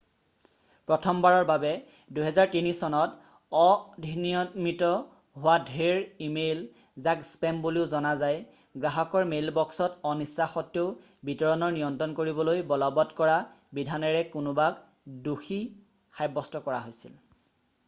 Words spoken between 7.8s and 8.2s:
জনা